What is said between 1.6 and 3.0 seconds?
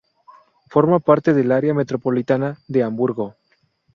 metropolitana de